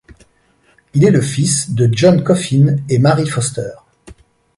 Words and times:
Il 0.95 1.05
est 1.05 1.11
le 1.11 1.21
fils 1.21 1.75
de 1.75 1.87
John 1.91 2.23
Coffin 2.23 2.77
et 2.89 2.97
Mary 2.97 3.27
Foster. 3.27 3.69